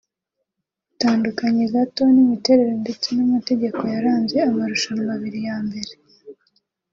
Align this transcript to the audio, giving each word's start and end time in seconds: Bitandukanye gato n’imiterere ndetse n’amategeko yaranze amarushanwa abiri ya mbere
Bitandukanye 0.89 1.63
gato 1.73 2.01
n’imiterere 2.13 2.73
ndetse 2.83 3.07
n’amategeko 3.17 3.79
yaranze 3.93 4.35
amarushanwa 4.49 5.11
abiri 5.15 5.39
ya 5.47 5.57
mbere 5.65 5.93